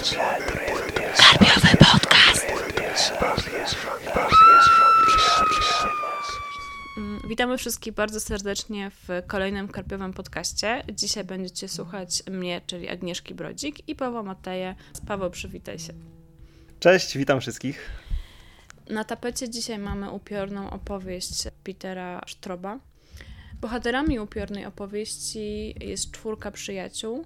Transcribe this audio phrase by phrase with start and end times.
[0.00, 2.46] Karpiowy podcast.
[6.98, 10.84] Mm, witamy wszystkich bardzo serdecznie w kolejnym Karpiowym podcaście.
[10.92, 14.74] Dzisiaj będziecie słuchać mnie, czyli Agnieszki Brodzik i Pawła Mateje.
[15.06, 15.92] Paweł, przywitaj się.
[16.80, 17.90] Cześć, witam wszystkich.
[18.90, 22.78] Na tapecie dzisiaj mamy upiorną opowieść Petera Sztroba.
[23.60, 27.24] Bohaterami upiornej opowieści jest czwórka przyjaciół,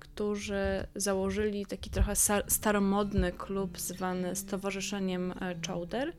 [0.00, 2.12] którzy założyli taki trochę
[2.48, 6.12] staromodny klub zwany Stowarzyszeniem e, Chowder.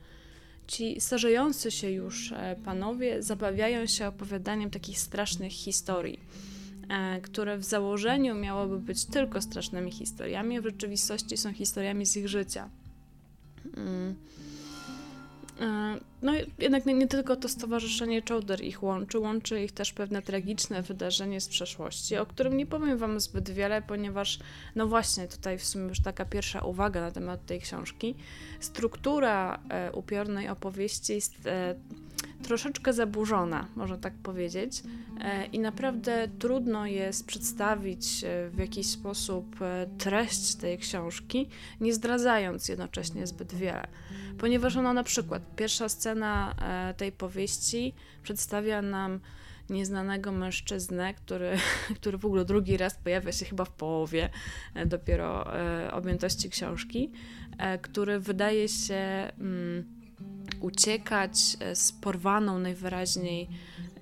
[0.68, 6.20] Ci starzejący się już e, panowie zabawiają się opowiadaniem takich strasznych historii,
[7.22, 12.28] które w założeniu miałoby być tylko strasznymi historiami, a w rzeczywistości są historiami z ich
[12.28, 12.70] życia.
[13.78, 14.16] Mm.
[15.60, 20.22] E, no jednak nie, nie, tylko to stowarzyszenie Chowder ich łączy, łączy ich też pewne
[20.22, 24.40] tragiczne wydarzenie z przeszłości, o którym nie powiem wam zbyt wiele, ponieważ
[24.76, 28.16] no właśnie tutaj w sumie już taka pierwsza uwaga na temat tej książki.
[28.60, 31.76] Struktura e, upiornej opowieści jest e,
[32.50, 34.84] troszeczkę zaburzona, można tak powiedzieć,
[35.22, 41.50] e, i naprawdę trudno jest przedstawić e, w jakiś sposób e, treść tej książki,
[41.82, 43.88] nie zdradzając jednocześnie zbyt wiele.
[44.38, 46.56] Ponieważ ona na przykład, pierwsza scena
[46.98, 49.20] tej powieści przedstawia nam
[49.70, 51.58] nieznanego mężczyznę, który,
[52.00, 54.30] który w ogóle drugi raz pojawia się chyba w połowie
[54.86, 55.46] dopiero
[55.92, 57.12] objętości książki,
[57.82, 59.32] który wydaje się.
[59.38, 59.99] Hmm,
[60.62, 63.50] uciekać e, z porwaną najwyraźniej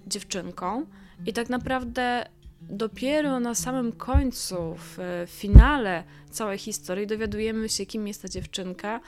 [0.07, 0.85] dziewczynką.
[1.25, 2.25] I tak naprawdę
[2.61, 8.99] dopiero na samym końcu, w finale całej historii, dowiadujemy się, kim jest ta dziewczynka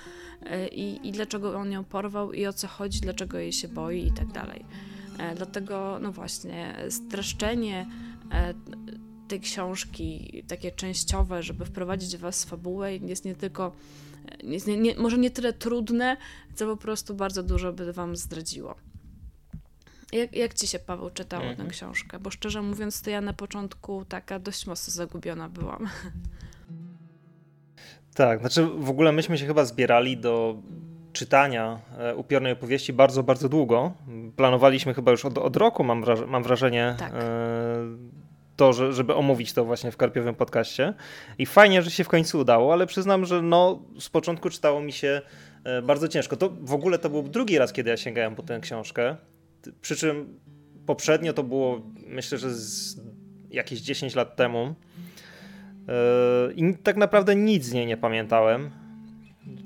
[0.46, 4.08] e, i, i dlaczego on ją porwał, i o co chodzi, dlaczego jej się boi,
[4.08, 4.66] i tak dalej.
[5.18, 7.86] E, dlatego, no właśnie, streszczenie
[9.28, 13.72] tej książki, takie częściowe, żeby wprowadzić Was w fabułę, jest nie tylko
[14.44, 16.18] nie, nie, może nie tyle trudne,
[16.56, 18.76] co po prostu bardzo dużo by Wam zdradziło.
[20.12, 21.70] Jak, jak Ci się, Paweł, czytało tę mhm.
[21.70, 22.20] książkę?
[22.20, 25.90] Bo szczerze mówiąc, to ja na początku taka dość mocno zagubiona byłam.
[28.14, 30.56] Tak, znaczy w ogóle myśmy się chyba zbierali do
[31.14, 33.92] czytania e, upiornej opowieści bardzo, bardzo długo.
[34.36, 37.14] Planowaliśmy chyba już od, od roku, mam, wraż mam wrażenie, tak.
[37.14, 37.18] e,
[38.60, 40.94] to, że, żeby omówić to właśnie w Karpiowym podcaście.
[41.38, 44.92] I fajnie, że się w końcu udało, ale przyznam, że no, z początku czytało mi
[44.92, 45.22] się
[45.64, 46.38] e, bardzo ciężko.
[46.38, 49.16] To w ogóle to był drugi raz, kiedy ja sięgałem po tę książkę.
[49.82, 50.40] Przy czym
[50.86, 52.50] poprzednio to było, myślę, że
[53.52, 54.76] jakieś 10 lat temu.
[55.88, 58.70] E, I tak naprawdę nic z niej nie pamiętałem.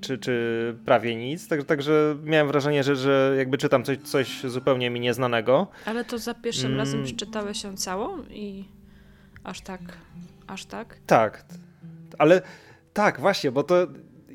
[0.02, 1.48] Czy, czy prawie nic.
[1.48, 5.68] Także, także miałem wrażenie, że, że jakby czytam coś, coś zupełnie mi nieznanego.
[5.86, 6.80] Ale to za pierwszym mm.
[6.80, 8.66] razem przeczytałeś ją całą i
[9.44, 9.82] Aż tak,
[10.48, 10.98] aż tak?
[11.08, 11.46] Tak,
[12.18, 12.42] ale
[12.94, 13.88] tak, właśnie, bo to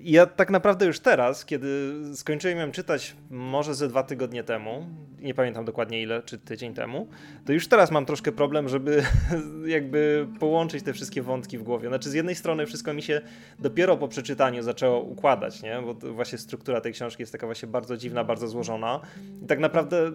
[0.02, 4.86] ja tak naprawdę już teraz, kiedy skończyłem ją czytać może ze dwa tygodnie temu,
[5.20, 7.08] nie pamiętam dokładnie ile, czy tydzień temu,
[7.46, 9.02] to już teraz mam troszkę problem, żeby
[9.66, 11.88] jakby połączyć te wszystkie wątki w głowie.
[11.88, 13.20] Znaczy z jednej strony wszystko mi się
[13.58, 15.82] dopiero po przeczytaniu zaczęło układać, nie?
[15.82, 19.00] bo właśnie struktura tej książki jest taka właśnie bardzo dziwna, bardzo złożona
[19.42, 20.12] i tak naprawdę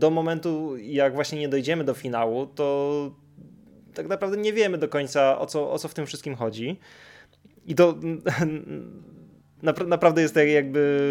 [0.00, 3.10] do momentu, jak właśnie nie dojdziemy do finału, to
[4.00, 6.78] tak naprawdę nie wiemy do końca o co, o co w tym wszystkim chodzi.
[7.66, 7.94] I to
[9.86, 11.08] naprawdę jest tak jakby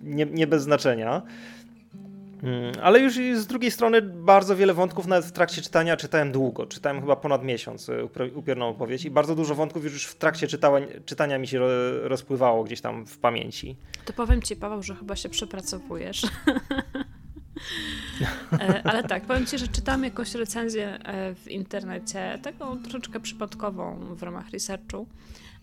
[0.00, 1.22] nie, nie bez znaczenia.
[2.42, 6.66] Mm, ale już z drugiej strony bardzo wiele wątków nawet w trakcie czytania czytałem długo.
[6.66, 10.80] Czytałem chyba ponad miesiąc y, upiorną opowieść i bardzo dużo wątków już w trakcie czytała,
[11.04, 11.60] czytania mi się
[12.02, 13.76] rozpływało gdzieś tam w pamięci.
[14.04, 16.22] To powiem ci, Paweł, że chyba się przepracowujesz.
[18.52, 24.14] E, ale tak, powiem Ci, że czytam jakąś recenzję e, w internecie, taką troszeczkę przypadkową
[24.14, 25.06] w ramach researchu.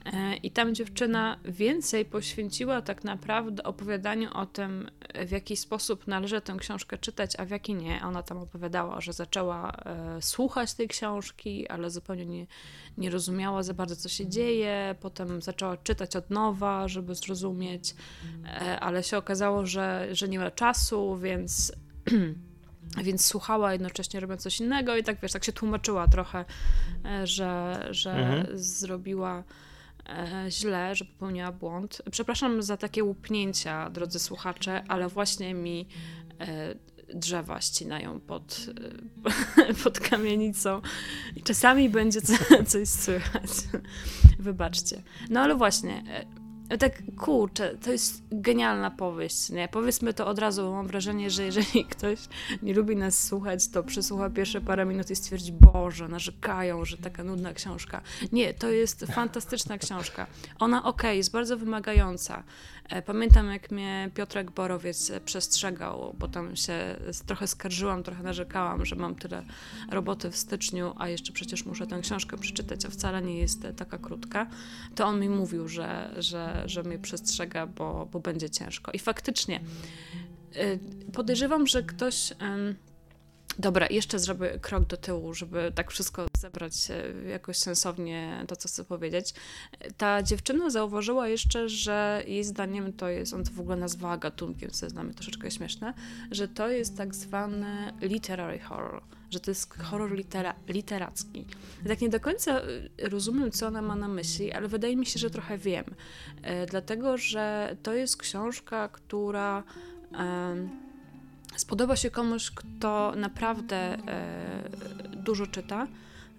[0.06, 4.90] E, I tam dziewczyna więcej poświęciła tak naprawdę opowiadaniu o tym,
[5.26, 8.02] w jaki sposób należy tę książkę czytać, a w jaki nie.
[8.06, 9.78] Ona tam opowiadała, że zaczęła
[10.20, 12.48] słuchać tej książki, ale zupełnie nie,
[12.98, 14.96] nie rozumiała za bardzo, co się dzieje.
[15.00, 17.96] Potem zaczęła czytać od nowa, żeby zrozumieć,
[18.80, 21.74] ale się okazało, że, że nie ma czasu, więc.
[23.04, 26.46] Więc słuchała jednocześnie robiąc coś innego i tak wiesz, tak się tłumaczyła trochę,
[27.24, 28.58] że, że mhm.
[28.58, 29.44] zrobiła
[30.10, 32.02] e, źle, że popełniła błąd.
[32.12, 35.88] Przepraszam za takie łupnięcia, drodzy słuchacze, ale właśnie mi
[36.40, 36.76] e,
[37.14, 38.66] drzewa ścinają pod,
[39.70, 40.82] e, pod kamienicą
[41.36, 42.34] i czasami będzie co,
[42.72, 43.50] coś słychać.
[44.40, 45.04] Wybaczcie.
[45.30, 46.04] No ale właśnie,
[46.78, 49.68] tak kurczę, to jest genialna powieść, nie?
[49.68, 52.20] Powiedzmy to od razu, bo mam wrażenie, że jeżeli ktoś
[52.62, 57.24] nie lubi nas słuchać, to przesłucha pierwsze parę minut i stwierdzi, Boże, narzekają, że taka
[57.24, 58.02] nudna książka.
[58.32, 60.28] Nie, to jest fantastyczna książka.
[60.60, 62.44] Ona, okej, okay, jest bardzo wymagająca.
[62.90, 66.96] E, pamiętam, jak mnie Piotrek Borowiec przestrzegał, bo tam się
[67.26, 69.44] trochę skarżyłam, trochę narzekałam, że mam tyle
[69.92, 73.98] roboty w styczniu, a jeszcze przecież muszę tę książkę przeczytać, a wcale nie jest taka
[73.98, 74.48] krótka.
[74.96, 78.92] To on mi mówił, że, że, że mnie przestrzega, bo, bo będzie ciężko.
[78.92, 79.62] I faktycznie
[80.56, 80.80] y,
[81.14, 82.34] podejrzewam, że ktoś.
[83.60, 86.74] Dobra, jeszcze zrobię krok do tyłu, żeby tak wszystko zebrać
[87.30, 89.34] jakoś sensownie to, co chcę powiedzieć.
[89.98, 94.70] Ta dziewczyna zauważyła jeszcze, że jej zdaniem to jest, on to w ogóle nazwała gatunkiem,
[94.70, 95.94] co jest troszeczkę śmieszne,
[96.32, 101.46] że to jest tak zwany literary horror, że to jest horror litera literacki.
[101.88, 105.20] Tak nie do końca y, rozumiem, co ona ma na myśli, ale wydaje mi się,
[105.20, 105.86] że trochę wiem.
[106.42, 109.64] E, dlatego, że to jest książka, która
[111.56, 114.70] spodoba się komuś, kto naprawdę e,
[115.10, 115.88] dużo czyta,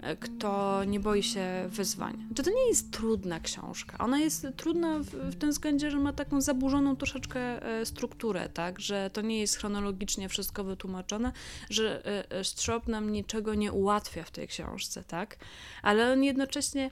[0.01, 2.29] e, kto nie boi się wyzwań.
[2.37, 3.99] To, to nie jest trudna książka.
[3.99, 8.81] Ona jest trudna w, w tym względzie, że ma taką zaburzoną troszeczkę e, strukturę, tak?
[8.81, 11.33] Że to nie jest chronologicznie wszystko wytłumaczone,
[11.71, 12.03] że
[12.43, 15.37] Strop nam niczego nie ułatwia w tej książce, tak?
[15.83, 16.91] Ale on jednocześnie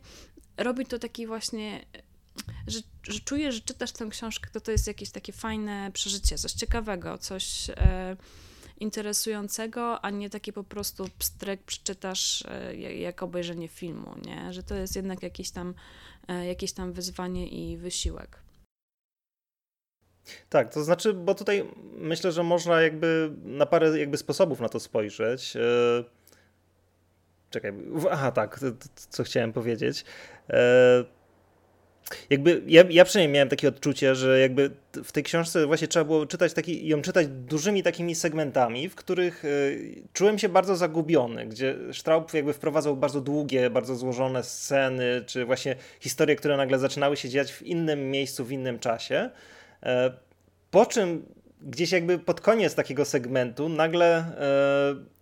[0.56, 1.86] robi to taki właśnie
[2.66, 6.52] że, że czujesz, że czytasz tę książkę, to to jest jakieś takie fajne przeżycie, coś
[6.52, 8.16] ciekawego, coś e,
[8.80, 14.52] interesującego, a nie takie po prostu pstrek przeczytasz e, jak obejrzenie filmu, nie?
[14.52, 15.74] Że to jest jednak jakieś tam,
[16.28, 18.38] e, jakieś tam wyzwanie i wysiłek.
[20.48, 24.80] Tak, to znaczy, bo tutaj myślę, że można jakby na parę jakby sposobów na to
[24.80, 25.56] spojrzeć.
[25.56, 26.04] E,
[27.50, 27.72] czekaj,
[28.10, 28.60] aha tak,
[28.96, 30.04] co chciałem powiedzieć.
[30.50, 31.04] E,
[32.30, 34.70] jakby ja, ja przynajmniej miałem takie odczucie, że jakby
[35.04, 39.44] w tej książce właśnie trzeba było czytać taki, ją czytać dużymi takimi segmentami, w których
[39.44, 45.44] y, czułem się bardzo zagubiony, gdzie Straub jakby wprowadzał bardzo długie, bardzo złożone sceny, czy
[45.44, 49.30] właśnie historie, które nagle zaczynały się dziać w innym miejscu, w innym czasie.
[49.82, 50.12] E,
[50.70, 51.26] po czym
[51.62, 55.21] gdzieś jakby pod koniec takiego segmentu nagle e,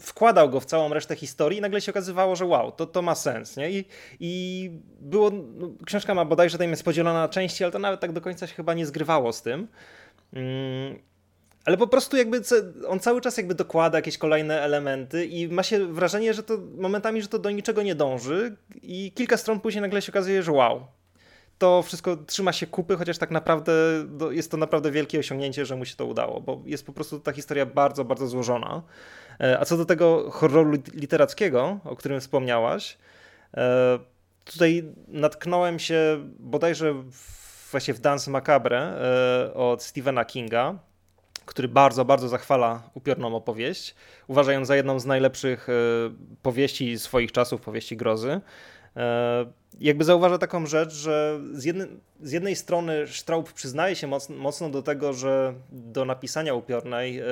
[0.00, 3.14] wkładał go w całą resztę historii i nagle się okazywało, że wow, to, to ma
[3.14, 3.70] sens, nie?
[3.70, 3.84] I,
[4.20, 4.70] i
[5.00, 8.20] było, no, książka ma bodajże tam jest podzielona na części, ale to nawet tak do
[8.20, 9.68] końca się chyba nie zgrywało z tym.
[10.32, 10.98] Mm,
[11.64, 12.40] ale po prostu jakby
[12.88, 17.22] on cały czas jakby dokłada jakieś kolejne elementy i ma się wrażenie, że to momentami,
[17.22, 20.86] że to do niczego nie dąży i kilka stron później nagle się okazuje, że wow,
[21.60, 23.72] to wszystko trzyma się kupy, chociaż tak naprawdę
[24.30, 27.32] jest to naprawdę wielkie osiągnięcie, że mu się to udało, bo jest po prostu ta
[27.32, 28.82] historia bardzo, bardzo złożona.
[29.40, 32.98] E, a co do tego horroru literackiego, o którym wspomniałaś,
[33.56, 33.98] e,
[34.44, 36.94] tutaj natknąłem się bodajże
[37.70, 40.74] właśnie w Dance Macabre e, od Stephena Kinga,
[41.44, 43.94] który bardzo, bardzo zachwala upiorną opowieść,
[44.26, 45.68] uważając za jedną z najlepszych
[46.42, 48.40] powieści swoich czasów, powieści grozy.
[49.80, 51.88] Jakby zauważa taką rzecz, że z, jednej,
[52.22, 57.22] z jednej strony Straub przyznaje się mocno, mocno do tego, że do napisania upiornej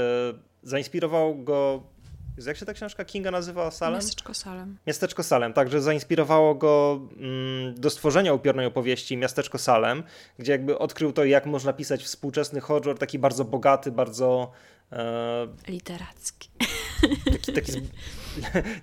[0.62, 1.82] zainspirował go
[2.46, 3.70] jak się ta książka Kinga nazywa?
[3.70, 3.94] Salem?
[3.94, 4.76] Miasteczko Salem.
[4.86, 10.02] Miasteczko Salem, także zainspirowało go mm, do stworzenia upiornej opowieści Miasteczko Salem,
[10.38, 14.50] gdzie jakby odkrył to, jak można pisać współczesny horror, taki bardzo bogaty, bardzo...
[14.92, 16.50] E, Literacki.
[17.32, 17.72] Taki, taki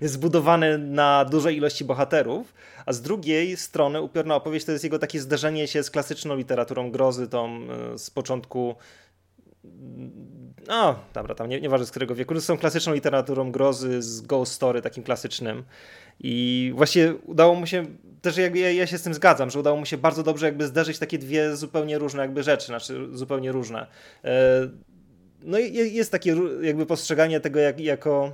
[0.02, 2.54] zbudowany na dużej ilości bohaterów,
[2.86, 6.90] a z drugiej strony upiorna opowieść to jest jego takie zderzenie się z klasyczną literaturą
[6.90, 7.58] grozy, tą
[7.94, 8.76] e, z początku
[10.68, 14.82] no, dobra, tam nie, nieważne z którego wieku, są klasyczną literaturą grozy z Ghost Story,
[14.82, 15.64] takim klasycznym.
[16.20, 17.86] I właśnie udało mu się,
[18.22, 20.98] też ja, ja się z tym zgadzam, że udało mu się bardzo dobrze jakby zderzyć
[20.98, 23.86] takie dwie zupełnie różne jakby rzeczy, znaczy zupełnie różne.
[24.24, 24.68] E,
[25.46, 28.32] no jest takie jakby postrzeganie tego jak, jako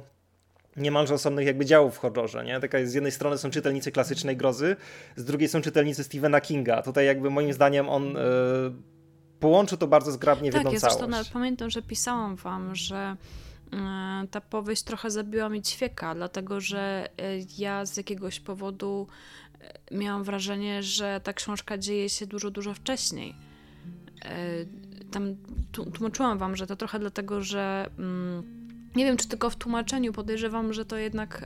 [0.76, 2.61] niemalże osobnych jakby działów w horrorze, nie?
[2.61, 4.76] Taka z jednej strony są czytelnicy klasycznej grozy,
[5.16, 6.83] z drugiej są czytelnicy Stephena Kinga.
[6.83, 8.21] Tutaj jakby moim zdaniem on e,
[9.40, 10.99] połączy to bardzo zgrabnie tak, w jedną ja całość.
[10.99, 13.16] Tak, ja pamiętam, że pisałam wam, że
[13.73, 19.07] e, ta powieść trochę zabiła mi ćwieka, dlatego że e, ja z jakiegoś powodu
[19.90, 23.35] miałam wrażenie, że ta książka dzieje się dużo, dużo wcześniej.
[25.12, 25.37] Tam
[25.95, 28.42] tłumaczyłam wam, że to trochę dlatego, że mm,
[28.97, 31.45] nie wiem, czy tylko w tłumaczeniu podejrzewam, że to jednak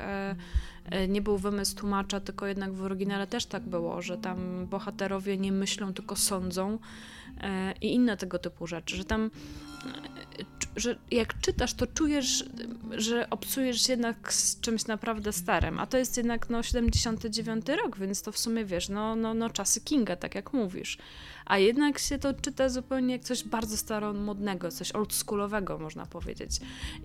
[1.09, 5.53] nie był wymysł tłumacza, tylko jednak w oryginale też tak było, że tam bohaterowie nie
[5.53, 6.79] myślą, tylko sądzą
[7.41, 9.31] E, i inne tego typu rzeczy, że tam
[10.41, 10.45] e,
[10.77, 12.45] że jak czytasz, to czujesz,
[12.91, 18.23] że obcujesz jednak z czymś naprawdę starym, a to jest jednak no 79 rok, więc
[18.23, 20.99] to w sumie wiesz, no, no, no czasy Kinga, tak jak mówisz.
[21.47, 26.61] A jednak się to czyta zupełnie jak coś bardzo staromodnego, coś oldschoolowego można powiedzieć.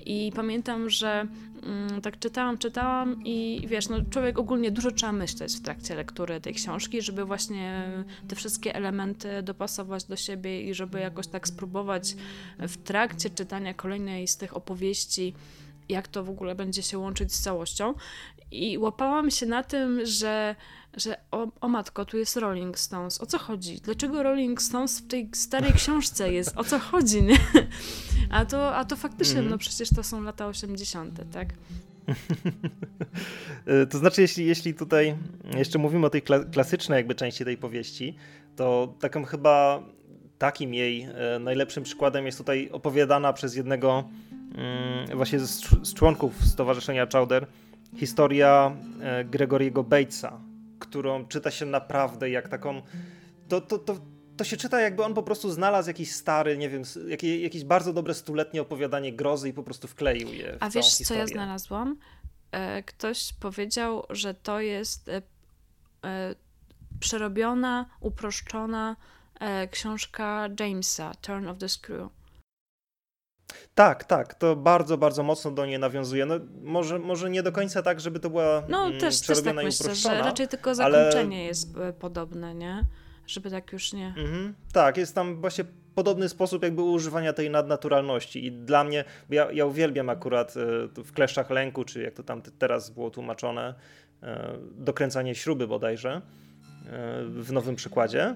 [0.05, 1.27] I pamiętam, że
[1.63, 6.41] mm, tak czytałam, czytałam i wiesz, no człowiek ogólnie dużo trzeba myśleć w trakcie lektury
[6.41, 7.83] tej książki, żeby właśnie
[8.27, 12.15] te wszystkie elementy dopasować do siebie i żeby jakoś tak spróbować
[12.60, 15.33] w trakcie czytania kolejnej z tych opowieści
[15.91, 17.93] jak to w ogóle będzie się łączyć z całością.
[18.51, 20.55] I łapałam się na tym, że,
[20.98, 23.21] że o, o, matko, tu jest Rolling Stones.
[23.21, 23.81] O co chodzi?
[23.81, 26.57] Dlaczego Rolling Stones w tej starej książce jest?
[26.57, 27.24] O co chodzi?
[27.24, 27.38] Nie?
[28.29, 29.51] A, to, a to faktycznie, mm.
[29.51, 31.48] no przecież to są lata 80., tak?
[33.89, 35.15] to znaczy, jeśli, jeśli tutaj
[35.57, 36.21] jeszcze mówimy o tej
[36.51, 38.15] klasycznej jakby części tej powieści,
[38.55, 39.83] to taką chyba
[40.38, 44.03] takim jej e, najlepszym przykładem jest tutaj opowiadana przez jednego
[45.15, 47.48] właśnie z, z członków Stowarzyszenia Chowder
[47.98, 50.41] historia e, Gregoriego Batesa,
[50.79, 52.81] którą czyta się naprawdę jak taką.
[53.48, 53.96] To, to, to,
[54.38, 56.84] to się czyta, jakby on po prostu znalazł jakiś stary, nie wiem,
[57.41, 60.53] jakieś bardzo dobre stuletnie opowiadanie grozy i po prostu wkleił je.
[60.53, 61.98] W A wiesz, co ja znalazłam?
[62.51, 65.12] E, ktoś powiedział, że to jest
[67.00, 68.96] przerobiona, uproszczona
[69.72, 72.21] książka Jamesa, Turn of the Screw.
[73.75, 76.25] Tak, tak, to bardzo, bardzo mocno do niej nawiązuje.
[76.25, 79.55] No, może, może nie do końca tak, żeby to była No mm, też, też tak
[79.55, 81.46] myślę, że raczej tylko zakończenie ale...
[81.46, 82.81] jest e, podobne, nie?
[83.27, 84.08] Żeby tak już nie...
[84.08, 85.65] Mhm, tak, jest tam właśnie
[85.96, 91.12] podobny sposób jakby używania tej nadnaturalności i dla mnie, ja, ja uwielbiam akurat e, w
[91.12, 93.74] Kleszczach Lęku, czy jak to tam teraz było tłumaczone,
[94.24, 96.22] e, dokręcanie śruby bodajże
[97.27, 98.36] w nowym przykładzie.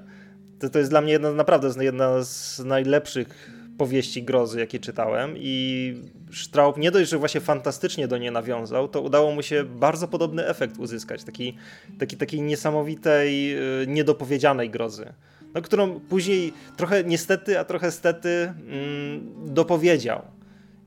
[0.60, 5.96] To, to jest dla mnie jedna, naprawdę jedna z najlepszych powieści grozy, jakie czytałem i
[6.34, 10.48] Straub nie dość, że właśnie fantastycznie do niej nawiązał, to udało mu się bardzo podobny
[10.48, 11.58] efekt uzyskać, taki,
[12.00, 15.13] taki, takiej niesamowitej, y, niedopowiedzianej grozy,
[15.53, 20.35] no, którą później trochę niestety, a trochę stety mm, dopowiedział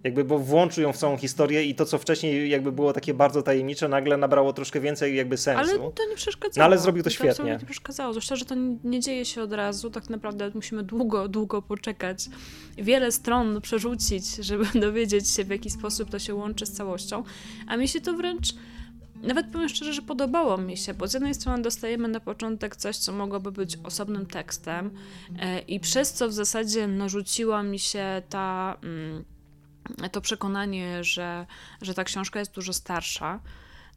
[0.05, 3.43] jakby, bo włączył ją w całą historię i to, co wcześniej jakby było takie bardzo
[3.43, 5.71] tajemnicze, nagle nabrało troszkę więcej jakby sensu.
[5.71, 6.59] Ale to nie przeszkadzało.
[6.59, 7.59] No, ale zrobił to, to świetnie.
[7.61, 11.63] nie przeszkadzało, zwłaszcza, że to nie dzieje się od razu, tak naprawdę musimy długo, długo
[11.63, 12.29] poczekać,
[12.77, 17.23] wiele stron przerzucić, żeby dowiedzieć się, w jaki sposób to się łączy z całością,
[17.67, 18.55] a mi się to wręcz
[19.23, 22.97] nawet powiem szczerze, że podobało mi się, bo z jednej strony dostajemy na początek coś,
[22.97, 24.91] co mogłoby być osobnym tekstem
[25.39, 28.77] e, i przez co w zasadzie narzuciła mi się ta...
[28.83, 29.25] Mm,
[30.13, 31.47] to przekonanie, że,
[31.83, 33.41] że ta książka jest dużo starsza.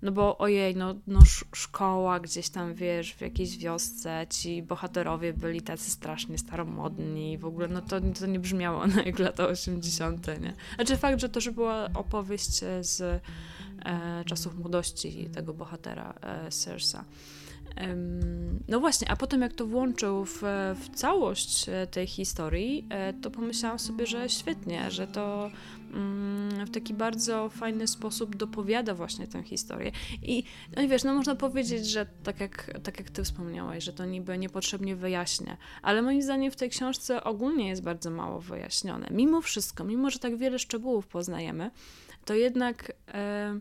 [0.02, 1.20] No bo ojej, no, no
[1.56, 7.68] szkoła gdzieś tam, wiesz, w jakiejś wiosce, ci bohaterowie byli tacy strasznie staromodni w ogóle,
[7.68, 10.54] no to, to nie brzmiało na jak lata 80., nie?
[10.76, 17.06] Znaczy fakt, że to, że była opowieść z e, czasów młodości tego bohatera, e, Sersa.
[18.68, 20.44] No właśnie, a potem jak to włączył w,
[20.76, 25.52] w całość e, tej historii, e, to pomyślałam sobie, że świetnie, że to
[26.66, 29.92] w taki bardzo fajny sposób dopowiada właśnie tę historię.
[30.22, 30.44] I
[30.76, 34.06] no i wiesz, no można powiedzieć, że tak jak, tak jak ty wspomniałaś, że to
[34.06, 39.08] niby niepotrzebnie wyjaśnia, ale moim zdaniem w tej książce ogólnie jest bardzo mało wyjaśnione.
[39.12, 41.72] Mimo wszystko, mimo że tak wiele szczegółów poznajemy,
[42.26, 42.92] to jednak...
[43.08, 43.60] E,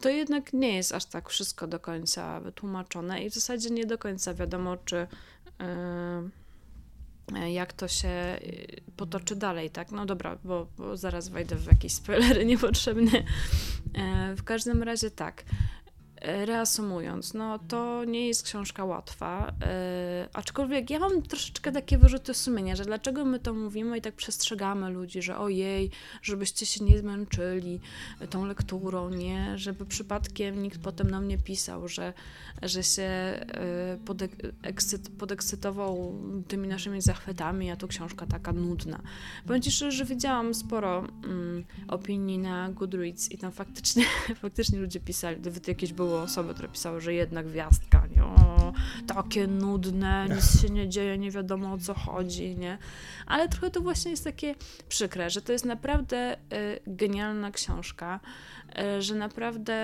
[0.00, 3.98] to jednak nie jest aż tak wszystko do końca wytłumaczone i w zasadzie nie do
[3.98, 5.66] końca wiadomo, czy yy,
[7.52, 9.92] jak to się y, potoczy dalej, tak?
[9.92, 13.10] No dobra, bo, bo zaraz wejdę w jakieś spoilery niepotrzebne.
[13.12, 15.44] Yy, w każdym razie tak.
[16.26, 19.66] Reasumując, no to nie jest książka łatwa, yy,
[20.32, 24.90] aczkolwiek ja mam troszeczkę takie wyrzuty sumienia, że dlaczego my to mówimy i tak przestrzegamy
[24.90, 25.90] ludzi, że ojej,
[26.22, 27.80] żebyście się nie zmęczyli
[28.30, 32.12] tą lekturą, nie, żeby przypadkiem nikt potem nam nie pisał, że,
[32.62, 33.40] że się
[33.90, 36.14] yy, podekscyt, podekscytował
[36.48, 39.00] tymi naszymi zachwytami, a to książka taka nudna.
[39.46, 44.04] Powiem Ci szczerze, że widziałam sporo mm, opinii na Goodreads i tam faktycznie,
[44.42, 48.24] faktycznie ludzie pisali, gdyby jakieś było osoby, które pisały, że jednak gwiazdka, nie?
[48.24, 48.72] O,
[49.06, 52.78] takie nudne, nic się nie dzieje, nie wiadomo o co chodzi, nie?
[53.26, 54.54] Ale trochę to właśnie jest takie
[54.88, 56.36] przykre, że to jest naprawdę y,
[56.86, 58.20] genialna książka,
[58.98, 59.74] y, że naprawdę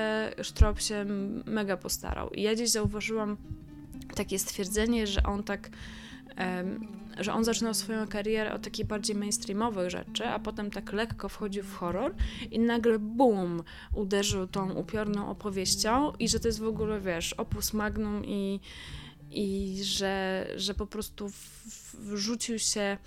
[0.43, 1.05] Sztrop się
[1.47, 2.31] mega postarał.
[2.31, 3.37] I ja dziś zauważyłam
[4.15, 5.71] takie stwierdzenie, że on tak
[7.19, 11.63] że on zaczynał swoją karierę od takich bardziej mainstreamowych rzeczy, a potem tak lekko wchodził
[11.63, 12.15] w horror
[12.51, 13.63] i nagle boom,
[13.95, 18.61] uderzył tą upiorną opowieścią i że to jest w ogóle, wiesz, opus magnum i,
[19.31, 21.31] i że, że po prostu
[21.95, 22.99] wrzucił się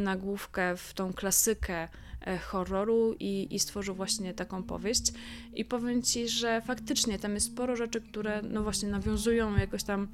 [0.00, 1.88] na główkę w tą klasykę
[2.26, 5.12] e, horroru i, i stworzył właśnie taką powieść.
[5.54, 10.08] I powiem ci, że faktycznie tam jest sporo rzeczy, które no właśnie nawiązują jakoś tam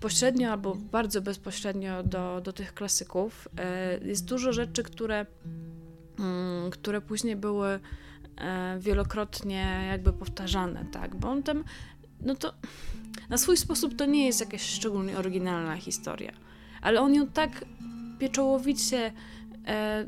[0.00, 3.48] pośrednio albo bardzo bezpośrednio do, do tych klasyków.
[4.02, 5.26] Jest dużo rzeczy, które,
[6.18, 7.80] mm, które później były
[8.78, 11.64] wielokrotnie jakby powtarzane, tak, bo on tam,
[12.20, 12.54] no to
[13.28, 16.32] na swój sposób to nie jest jakaś szczególnie oryginalna historia,
[16.82, 17.64] ale on ją tak
[18.18, 19.12] pieczołowicie
[19.66, 20.06] e,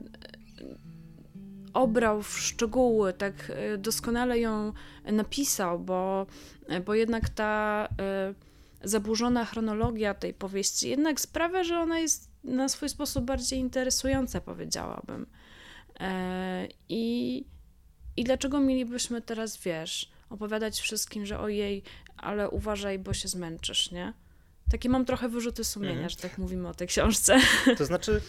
[1.74, 4.72] obrał w szczegóły, tak e, doskonale ją
[5.04, 6.26] napisał, bo,
[6.68, 8.34] e, bo jednak ta e,
[8.84, 15.26] zaburzona chronologia tej powieści jednak sprawia, że ona jest na swój sposób bardziej interesująca, powiedziałabym.
[16.00, 17.44] E, I,
[18.16, 21.82] I dlaczego mielibyśmy teraz, wiesz, opowiadać wszystkim, że ojej,
[22.16, 24.12] ale uważaj, bo się zmęczysz, nie?
[24.70, 26.10] Takie mam trochę wyrzuty sumienia, mhm.
[26.10, 27.40] że tak mówimy o tej książce.
[27.78, 28.20] To znaczy,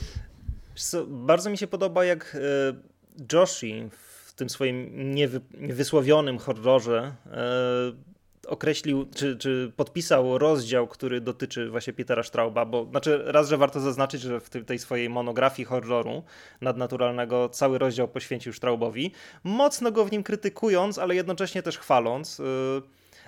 [1.08, 8.10] bardzo mi się podoba, jak e, Joshi w tym swoim niewy, niewysłowionym horrorze e,
[8.48, 13.80] określił, czy, czy podpisał rozdział, który dotyczy właśnie Petera Strauba, bo znaczy raz, że warto
[13.80, 16.24] zaznaczyć, że w tej swojej monografii horroru
[16.62, 19.12] nadnaturalnego cały rozdział poświęcił Straubowi,
[19.44, 22.40] mocno go w nim krytykując, ale jednocześnie też chwaląc.
[22.40, 22.44] Y,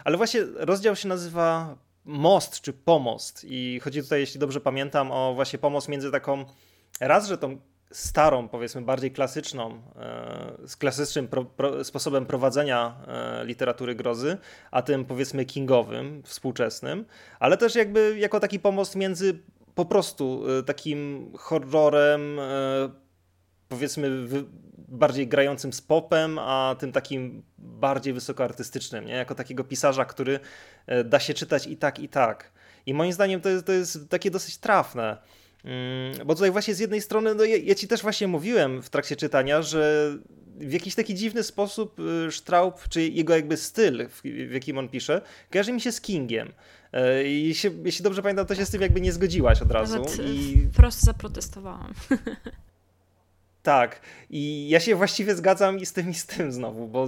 [0.03, 5.33] ale właśnie rozdział się nazywa Most czy Pomost i chodzi tutaj, jeśli dobrze pamiętam, o
[5.33, 6.45] właśnie pomost między taką
[6.99, 7.57] raz, że tą
[7.91, 14.37] starą, powiedzmy bardziej klasyczną, e, z klasycznym pro, pro, sposobem prowadzenia e, literatury grozy,
[14.71, 17.05] a tym powiedzmy kingowym, współczesnym,
[17.39, 19.39] ale też jakby jako taki pomost między
[19.75, 22.39] po prostu e, takim horrorem,
[23.69, 24.27] powiedzmy
[24.77, 29.13] bardziej grającym z popem, a tym takim bardziej wysokoartystycznym, nie?
[29.13, 30.39] jako takiego pisarza, który
[31.05, 32.51] da się czytać i tak, i tak.
[32.85, 35.17] I moim zdaniem to jest, to jest takie dosyć trafne.
[35.65, 38.89] Mm, bo tutaj właśnie z jednej strony, no ja, ja, ci też właśnie mówiłem w
[38.89, 40.11] trakcie czytania, że
[40.57, 44.89] w jakiś taki dziwny sposób y, Straub, czy jego jakby styl, w, w jakim on
[44.89, 46.51] pisze, kojarzy mi się z Kingiem.
[46.93, 49.95] E, I się, jeśli dobrze pamiętam, to się z tym jakby nie zgodziłaś od razu.
[49.95, 51.93] Nawet i wprost zaprotestowałam.
[53.63, 57.07] Tak, i ja się właściwie zgadzam i z tym i z tym znowu, bo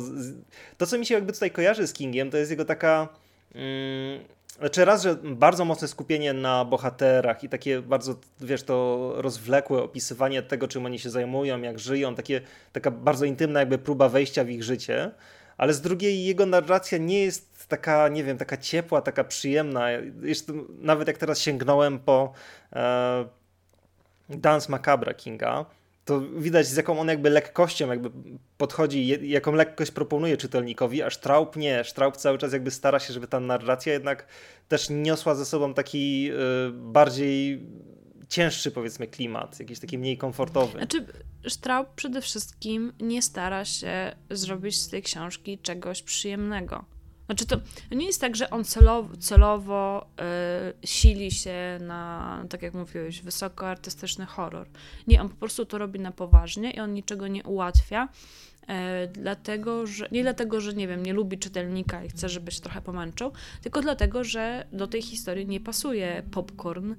[0.77, 3.07] to, co mi się jakby tutaj kojarzy z Kingiem, to jest jego taka.
[3.55, 4.24] Mm,
[4.63, 10.41] znaczy raz, że bardzo mocne skupienie na bohaterach i takie bardzo, wiesz, to rozwlekłe opisywanie
[10.41, 14.49] tego, czym oni się zajmują, jak żyją, takie, taka bardzo intymna jakby próba wejścia w
[14.49, 15.12] ich życie,
[15.58, 19.91] ale z drugiej jego narracja nie jest taka, nie wiem, taka ciepła, taka przyjemna.
[20.21, 22.34] Jeszcze, nawet jak teraz sięgnąłem po
[22.73, 23.26] e,
[24.30, 25.65] Dance Macabre Kinga,
[26.05, 28.11] to widać z jaką on jakby lekkością jakby
[28.57, 31.83] podchodzi, jaką lekkość proponuje czytelnikowi, a Straub nie.
[31.83, 34.27] Straub cały czas jakby stara się, żeby ta narracja jednak
[34.67, 37.67] też niosła ze sobą taki y, bardziej
[38.29, 40.77] cięższy powiedzmy klimat, jakiś taki mniej komfortowy.
[40.77, 41.05] Znaczy
[41.47, 46.85] Straub przede wszystkim nie stara się zrobić z tej książki czegoś przyjemnego.
[47.25, 47.57] Znaczy to
[47.91, 50.07] nie jest tak, że on celowo, celowo
[50.83, 54.67] y, sili się na, tak jak mówiłeś, wysokoartystyczny horror.
[55.07, 58.09] Nie, on po prostu to robi na poważnie i on niczego nie ułatwia,
[58.63, 58.67] y,
[59.07, 62.81] dlatego, że, nie dlatego, że nie wiem, nie lubi czytelnika i chce, żeby się trochę
[62.81, 63.31] pomęczył,
[63.62, 66.95] tylko dlatego, że do tej historii nie pasuje popcorn, y,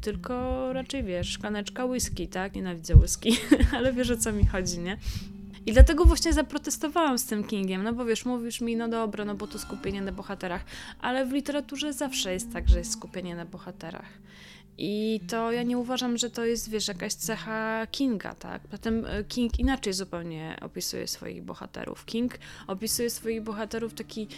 [0.00, 2.54] tylko raczej wiesz, szklaneczka whisky, tak?
[2.54, 3.36] Nienawidzę whisky,
[3.76, 4.96] ale wiesz o co mi chodzi, nie?
[5.66, 9.34] I dlatego właśnie zaprotestowałam z tym Kingiem, no bo wiesz, mówisz mi, no dobra, no
[9.34, 10.64] bo to skupienie na bohaterach,
[11.00, 14.08] ale w literaturze zawsze jest tak, że jest skupienie na bohaterach.
[14.78, 18.62] I to ja nie uważam, że to jest, wiesz, jakaś cecha Kinga, tak?
[18.62, 22.04] Potem e, King inaczej zupełnie opisuje swoich bohaterów.
[22.04, 24.28] King opisuje swoich bohaterów taki.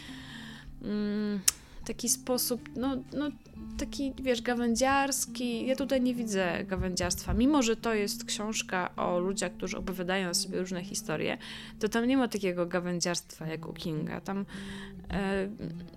[0.82, 1.40] Mm,
[1.84, 3.30] taki sposób, no, no
[3.78, 5.66] taki, wiesz, gawędziarski.
[5.66, 7.34] Ja tutaj nie widzę gawędziarstwa.
[7.34, 11.38] Mimo, że to jest książka o ludziach, którzy opowiadają sobie różne historie,
[11.78, 14.20] to tam nie ma takiego gawędziarstwa jak u Kinga.
[14.20, 14.46] Tam,
[15.10, 15.48] e,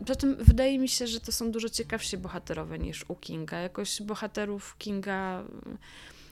[0.07, 3.59] zatem wydaje mi się, że to są dużo ciekawsi bohaterowie niż u Kinga.
[3.59, 5.43] Jakoś bohaterów Kinga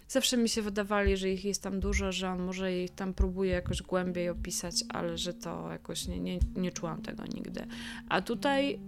[0.08, 3.52] zawsze mi się wydawali, że ich jest tam dużo, że on może ich tam próbuje
[3.52, 7.68] jakoś głębiej opisać, ale że to jakoś nie, nie, nie czułam tego nigdy.
[8.10, 8.80] A tutaj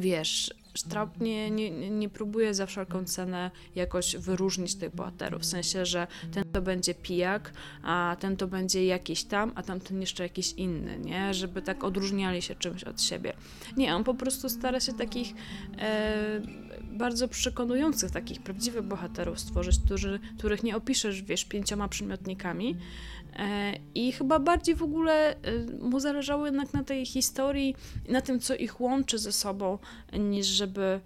[0.00, 5.86] wiesz, Straub nie, nie, nie próbuje za wszelką cenę jakoś wyróżnić tych bohaterów, w sensie,
[5.86, 7.52] że ten to będzie pijak,
[7.82, 11.34] a ten to będzie jakiś tam, a tamten jeszcze jakiś inny, nie?
[11.34, 13.32] Żeby tak odróżniali się czymś od siebie.
[13.76, 15.34] Nie, on po prostu stara się takich
[15.78, 16.40] e,
[16.82, 22.76] bardzo przekonujących, takich prawdziwych bohaterów stworzyć, którzy, których nie opiszesz, wiesz, pięcioma przymiotnikami,
[23.94, 25.36] I chyba bardziej w ogóle e,
[25.80, 27.76] mu zależało jednak na tej historii,
[28.08, 29.78] na tym, co ich łączy ze sobą,
[30.12, 31.00] niż żeby,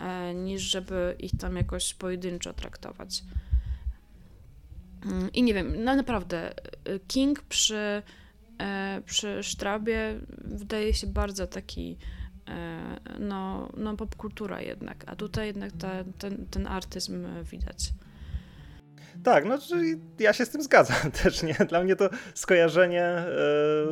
[0.00, 3.22] e, niż żeby ich tam jakoś pojedynczo traktować.
[5.04, 6.54] Mm, I nie wiem, no naprawdę,
[7.08, 8.02] King przy,
[9.06, 11.98] przy Sztrabie wydaje się bardzo taki
[13.18, 17.92] no, no popkultura jednak, a tutaj jednak ta, ten, ten artyzm widać.
[19.24, 19.58] Tak, no
[20.18, 21.54] ja się z tym zgadzam też, nie?
[21.68, 23.26] Dla mnie to skojarzenie e,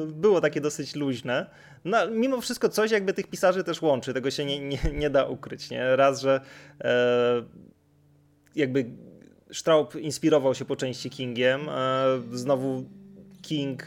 [0.06, 1.46] było takie dosyć luźne.
[1.84, 5.24] No, mimo wszystko coś jakby tych pisarzy też łączy, tego się nie, nie, nie da
[5.24, 5.96] ukryć, nie?
[5.96, 6.40] Raz, że
[6.84, 7.42] e,
[8.54, 8.86] jakby
[9.52, 12.02] Straub inspirował się po części Kingiem, e,
[12.32, 12.84] znowu
[13.42, 13.86] King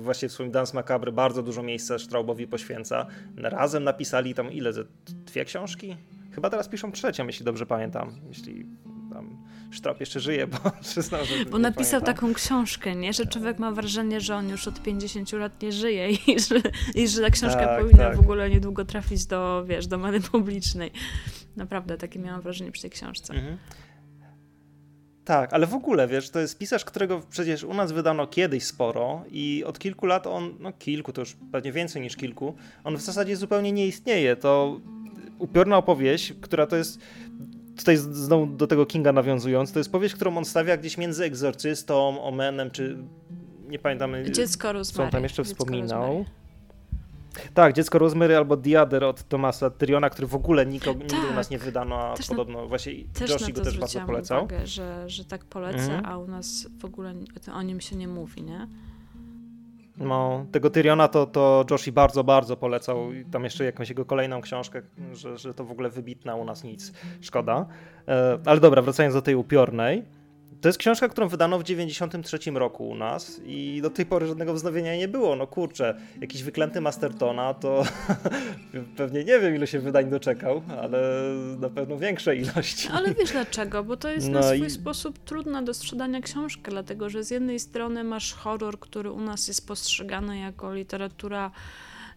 [0.00, 3.06] właśnie w swoim Dance Macabre bardzo dużo miejsca Straubowi poświęca.
[3.36, 4.72] Razem napisali tam ile?
[5.06, 5.96] Dwie książki?
[6.34, 8.20] Chyba teraz piszą trzecią, jeśli dobrze pamiętam.
[8.28, 8.66] Jeśli
[9.12, 12.14] tam Sztrop jeszcze żyje, bo przyznał, że Bo napisał pamiętam.
[12.14, 13.12] taką książkę, nie?
[13.12, 16.60] Że człowiek ma wrażenie, że on już od 50 lat nie żyje i że,
[16.94, 18.16] i że ta książka tak, powinna tak.
[18.16, 20.90] w ogóle niedługo trafić do, wiesz, do many publicznej.
[21.56, 23.34] Naprawdę, takie miałam wrażenie przy tej książce.
[23.34, 23.58] Mhm.
[25.24, 29.24] Tak, ale w ogóle, wiesz, to jest pisarz, którego przecież u nas wydano kiedyś sporo
[29.30, 33.00] i od kilku lat on, no kilku, to już pewnie więcej niż kilku, on w
[33.00, 34.36] zasadzie zupełnie nie istnieje.
[34.36, 34.80] To
[35.38, 36.98] upiorna opowieść, która to jest
[37.78, 42.22] tutaj znowu do tego Kinga nawiązując, to jest powieść, którą on stawia gdzieś między Egzorcystą,
[42.22, 42.96] Omenem, czy
[43.68, 44.96] nie pamiętamy, Dziecko Rosemary.
[44.96, 46.02] co on tam jeszcze Dziecko wspominał.
[46.02, 46.38] Rosemary.
[47.54, 51.34] Tak, Dziecko Rosemary albo Diader od Tomasa Tyriona, który w ogóle nikogo, tak, nigdy u
[51.34, 52.92] nas nie wydano, a podobno na, właśnie
[53.28, 54.44] Joshi go też bardzo polecał.
[54.44, 56.06] Uwagę, że, że tak poleca, mhm.
[56.06, 57.14] a u nas w ogóle
[57.54, 58.68] o nim się nie mówi, nie?
[59.98, 63.12] No, tego Tyriona to, to Joshi bardzo, bardzo polecał.
[63.12, 64.82] I tam jeszcze jakąś jego kolejną książkę,
[65.12, 66.92] że, że to w ogóle wybitna u nas nic.
[67.20, 67.66] Szkoda.
[68.08, 70.17] E, ale dobra, wracając do tej upiornej.
[70.60, 74.54] To jest książka, którą wydano w 93 roku u nas i do tej pory żadnego
[74.54, 75.36] wznowienia nie było.
[75.36, 77.84] No kurczę, jakiś wyklęty Mastertona to
[78.96, 81.00] pewnie nie wiem, ile się wydań doczekał, ale
[81.58, 82.88] na pewno większe ilości.
[82.92, 83.84] Ale wiesz dlaczego?
[83.84, 84.70] Bo to jest no na swój i...
[84.70, 89.48] sposób trudna do sprzedania książka, dlatego że z jednej strony masz horror, który u nas
[89.48, 91.50] jest postrzegany jako literatura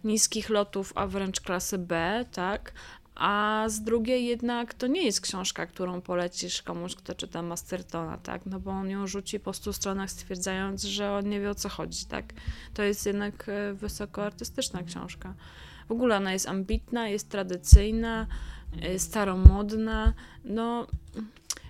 [0.04, 2.72] niskich lotów, a wręcz klasy B, tak?
[3.14, 8.46] A z drugiej jednak to nie jest książka, którą polecisz komuś, kto czyta Mastertona, tak?
[8.46, 11.68] No bo on ją rzuci po stu stronach stwierdzając, że on nie wie o co
[11.68, 12.32] chodzi, tak?
[12.74, 15.34] To jest jednak e, wysoko artystyczna książka.
[15.88, 18.26] W ogóle ona jest ambitna, jest tradycyjna,
[18.82, 20.86] e, staromodna, no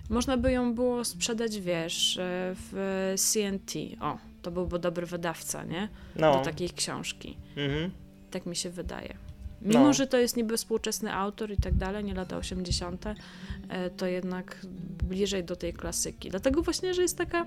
[0.09, 3.73] można by ją było sprzedać, wiesz, e, w CNT.
[4.01, 5.89] O, to byłby dobry wydawca, nie?
[6.15, 6.37] No.
[6.37, 7.37] Do takiej książki.
[7.57, 7.91] Mhm.
[8.31, 9.32] Tak mi się wydaje.
[9.63, 9.93] Mimo, no.
[9.93, 14.65] że to jest niby współczesny autor i tak dalej, nie lata 80., e, to jednak
[15.03, 16.29] bliżej do tej klasyki.
[16.29, 17.45] Dlatego właśnie, że jest taka,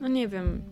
[0.00, 0.62] no nie wiem,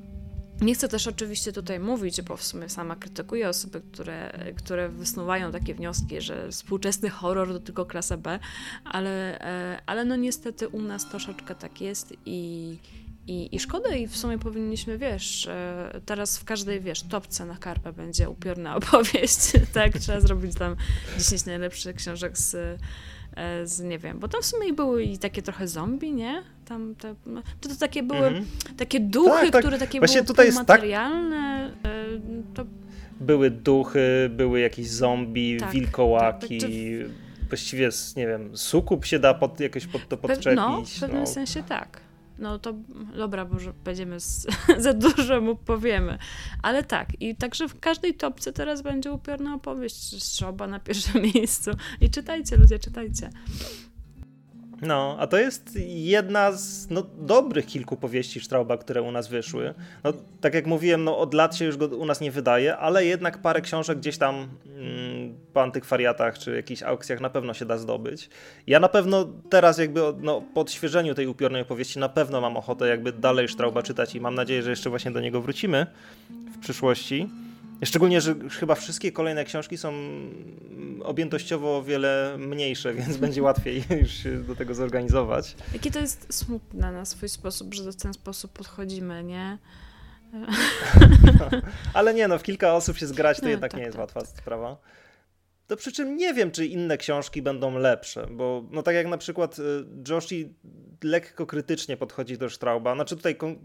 [0.60, 5.52] nie chcę też oczywiście tutaj mówić, bo w sumie sama krytykuję osoby, które, które wysnuwają
[5.52, 8.38] takie wnioski, że współczesny horror to tylko klasa B,
[8.84, 12.76] ale, e, ale no niestety u nas troszeczkę tak jest i,
[13.30, 15.48] i, I szkoda i w sumie powinniśmy, wiesz,
[16.06, 19.98] teraz w każdej, wiesz, topce na karpę będzie upiorna opowieść, tak?
[19.98, 20.76] Trzeba zrobić tam
[21.18, 22.54] 10 najlepszych książek z,
[23.36, 26.42] e, z, nie wiem, bo tam w sumie były i takie trochę zombie, nie?
[26.64, 28.76] Tam te, no, to, to takie były, mm -hmm.
[28.76, 29.62] takie duchy, tak, tak.
[29.62, 31.92] które takie Właśnie były tak- materialne, tak...
[32.54, 32.64] to...
[33.20, 36.58] Były duchy, były jakieś zombie, tak, wilkołaki...
[36.58, 36.70] Tak,
[37.48, 40.56] Właściwie, nie wiem, sukup się da pod, jakoś pod to podczepić.
[40.56, 41.26] No, w pewnym no.
[41.26, 42.09] sensie tak
[42.40, 42.74] no to
[43.16, 44.46] dobra, może będziemy z,
[44.84, 46.18] za dużo mu powiemy.
[46.62, 51.70] Ale tak, i także w każdej topce teraz będzie upiorna opowieść Szoba na pierwszym miejscu.
[52.00, 53.30] I czytajcie, ludzie, czytajcie.
[54.82, 59.74] No, a to jest jedna z no, dobrych kilku powieści Strauba, które u nas wyszły.
[60.04, 63.04] No, tak jak mówiłem, no, od lat się już go u nas nie wydaje, ale
[63.04, 67.78] jednak parę książek gdzieś tam mm, po antykwariatach czy jakichś aukcjach na pewno się da
[67.78, 68.30] zdobyć.
[68.66, 72.88] Ja na pewno teraz jakby no, po odświeżeniu tej upiornej opowieści na pewno mam ochotę
[72.88, 75.86] jakby dalej Strauba czytać i mam nadzieję, że jeszcze właśnie do niego wrócimy
[76.56, 77.28] w przyszłości.
[77.84, 79.92] Szczególnie, że chyba wszystkie kolejne książki są
[81.02, 85.56] objętościowo o wiele mniejsze, więc będzie łatwiej już się do tego zorganizować.
[85.72, 89.58] Jakie to jest smutne na swój sposób, że w ten sposób podchodzimy, nie?
[91.94, 94.00] Ale nie, no w kilka osób się zgrać to no, jednak tak, nie jest tak,
[94.00, 94.28] łatwa tak.
[94.28, 94.76] sprawa.
[95.66, 99.18] To przy czym nie wiem, czy inne książki będą lepsze, bo no tak jak na
[99.18, 99.62] przykład y,
[100.08, 100.54] Joshi
[101.04, 103.56] lekko krytycznie podchodzi do Strauba, znaczy tutaj kon y,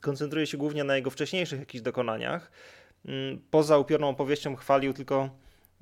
[0.00, 2.83] koncentruje się głównie na jego wcześniejszych jakichś dokonaniach, Mm,
[3.50, 5.30] poza upiorną opowieścią chwalił tylko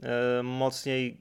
[0.03, 1.21] e, mocniej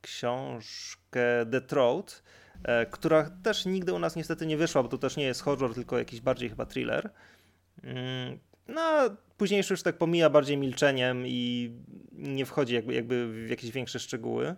[0.00, 2.22] książkę The Throat,
[2.64, 5.74] e, która też nigdy u nas niestety nie wyszła, bo to też nie jest horror,
[5.74, 7.10] tylko jakiś bardziej chyba thriller.
[7.82, 11.70] Mm, no, późniejszy już tak pomija bardziej milczeniem i
[12.12, 14.56] nie wchodzi jakby, jakby w jakieś większe szczegóły.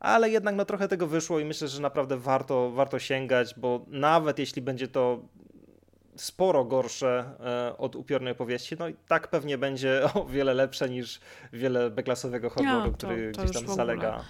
[0.00, 4.38] Ale jednak no trochę tego wyszło i myślę, że naprawdę warto, warto sięgać, bo nawet
[4.38, 5.28] jeśli będzie to
[6.16, 11.20] sporo gorsze e, od upiornej opowieści, no i tak pewnie będzie o wiele lepsze niż
[11.52, 14.24] wiele beklasowego horroru, no, to, który to gdzieś tam zalega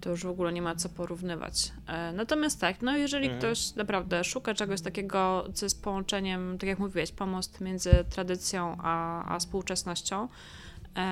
[0.00, 1.72] to już w ogóle nie ma co porównywać.
[1.86, 3.40] E, natomiast tak, no jeżeli mhm.
[3.40, 9.24] ktoś naprawdę szuka czegoś takiego, co jest połączeniem, tak jak mówiłeś, pomost między tradycją a,
[9.34, 10.28] a współczesnością,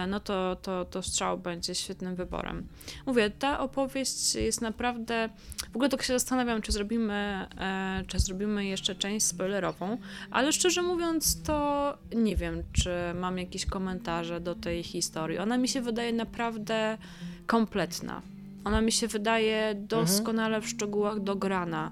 [0.09, 2.67] no to, to, to strzał będzie świetnym wyborem.
[3.07, 5.29] Mówię, ta opowieść jest naprawdę.
[5.73, 9.99] W ogóle tak się zastanawiam, czy zrobimy, e, czy zrobimy jeszcze część spoilerową,
[10.31, 15.39] ale szczerze mówiąc, to nie wiem, czy mam jakieś komentarze do tej historii.
[15.39, 16.99] Ona mi się wydaje naprawdę
[17.47, 18.23] kompletna.
[18.65, 21.91] Ona mi się wydaje doskonale w szczegółach dograna.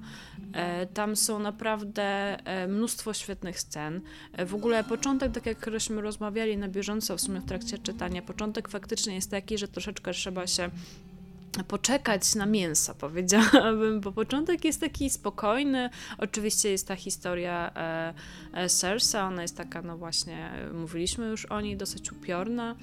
[0.56, 2.02] E, tam są naprawdę
[2.44, 4.00] e, mnóstwo świetnych scen.
[4.32, 8.22] E, w ogóle początek, tak jak żeśmy rozmawiali na bieżąco w sumie w trakcie czytania,
[8.22, 10.70] początek faktycznie jest taki, że troszeczkę trzeba się
[11.64, 15.90] poczekać na mięsa, powiedziałabym, bo początek jest taki spokojny.
[16.18, 18.14] Oczywiście jest ta historia e,
[18.52, 22.76] e, Cersa, ona jest taka, no właśnie, mówiliśmy już o niej, dosyć upiorna.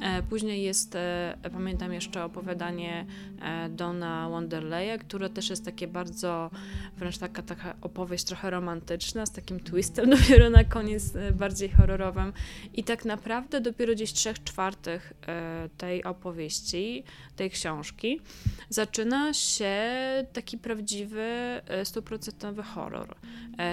[0.00, 3.06] E, później jest, e, pamiętam jeszcze opowiadanie
[3.42, 6.50] e, Dona Wonderleya, które też jest takie bardzo,
[6.96, 12.32] wręcz taka, taka opowieść trochę romantyczna, z takim twistem dopiero na koniec bardziej horrorowym.
[12.74, 15.12] I tak naprawdę dopiero gdzieś trzech czwartych
[15.78, 17.04] tej opowieści,
[17.36, 18.13] tej książki,
[18.68, 19.74] zaczyna się
[20.32, 21.26] taki prawdziwy,
[21.84, 23.16] stuprocentowy horror.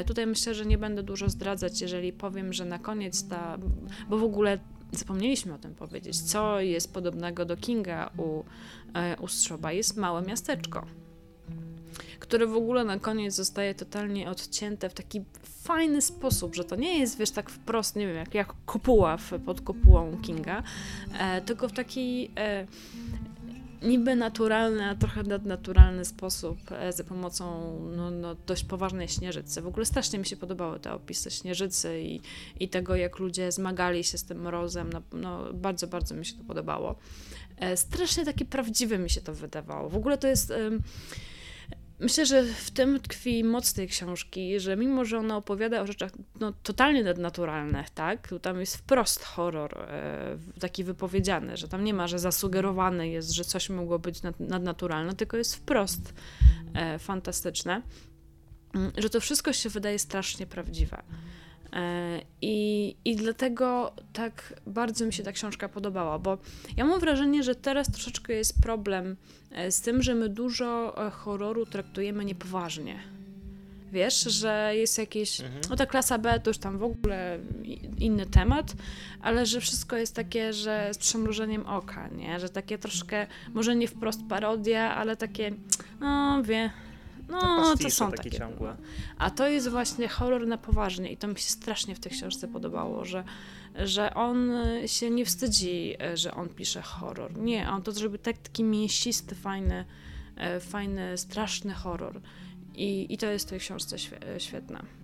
[0.08, 3.58] Tutaj myślę, że nie będę dużo zdradzać, jeżeli powiem, że na koniec ta,
[4.10, 4.60] bo w ogóle
[4.92, 8.44] zapomnieliśmy o tym powiedzieć, co jest podobnego do Kinga u,
[8.94, 10.86] e, u Strzoba, jest małe miasteczko,
[12.20, 17.00] które w ogóle na koniec zostaje totalnie odcięte w taki fajny sposób, że to nie
[17.00, 20.64] jest, wiesz, tak wprost, nie wiem, jak, jak kopuła w, pod kopułą Kinga,
[21.20, 22.68] e, tylko w taki e,
[23.82, 29.62] niby naturalny, a trochę nadnaturalny sposób e, za pomocą no, no, dość poważnej śnieżycy.
[29.62, 32.22] W ogóle strasznie mi się podobały te opisy śnieżycy i,
[32.60, 34.90] i tego, jak ludzie zmagali się z tym mrozem.
[34.94, 36.96] No, no bardzo, bardzo mi się to podobało.
[37.58, 39.90] E, strasznie takie prawdziwe mi się to wydawało.
[39.90, 40.54] W ogóle to jest...
[42.02, 46.12] Myślę, że w tym tkwi moc tej książki, że mimo, że ona opowiada o rzeczach
[46.40, 52.08] no, totalnie nadnaturalnych, tak, tam jest wprost horror e, taki wypowiedziany, że tam nie ma,
[52.08, 56.14] że zasugerowane jest, że coś mogło być nad, nadnaturalne, tylko jest wprost
[56.74, 57.82] e, fantastyczne,
[58.76, 61.04] mm, że to wszystko się wydaje strasznie prawdziwe.
[61.74, 66.38] E, I, I dlatego tak bardzo mi się ta książka podobała, bo
[66.78, 69.16] ja mam wrażenie, że teraz troszeczkę jest problem
[69.52, 73.00] e, z tym, że my dużo e, horroru traktujemy niepoważnie.
[73.92, 75.42] Wiesz, że jest jakieś.
[75.42, 75.62] Mhm.
[75.70, 77.40] No ta klasa B to już tam w ogóle
[77.98, 78.74] inny temat,
[79.22, 82.40] ale że wszystko jest takie, że z przymrużeniem oka, nie?
[82.40, 85.52] Że takie troszkę, może nie wprost parodia, ale takie,
[86.00, 86.72] no wie,
[87.30, 88.78] no, to są takie, takie ciągłe.
[89.18, 92.48] A to jest właśnie horror na poważnie i to mi się strasznie w tej książce
[92.48, 93.24] podobało, że,
[93.76, 94.52] że on
[94.86, 97.38] się nie wstydzi, że on pisze horror.
[97.38, 99.86] Nie, on to zrobi tak, taki mięsisty, fajny,
[100.36, 102.22] e, fajny, straszny horror.
[102.76, 103.96] I, I to jest w tej książce
[104.38, 105.01] świetne.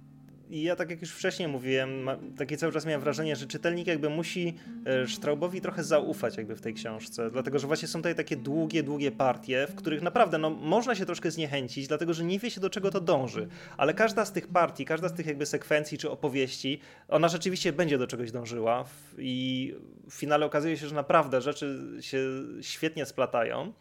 [0.50, 4.10] I ja, tak jak już wcześniej mówiłem, takie cały czas miałem wrażenie, że czytelnik jakby
[4.10, 4.54] musi
[4.86, 8.84] e, Straubowi trochę zaufać jakby w tej książce, dlatego że właśnie są tutaj takie długie,
[8.84, 12.62] długie partie, w których naprawdę no, można się troszkę zniechęcić, dlatego że nie wie się
[12.62, 16.12] do czego to dąży, ale każda z tych partii, każda z tych jakby sekwencji czy
[16.12, 18.86] opowieści, ona rzeczywiście będzie do czegoś dążyła
[19.18, 19.76] i
[20.10, 22.18] w finale okazuje się, że naprawdę rzeczy się
[22.62, 23.74] świetnie splatają.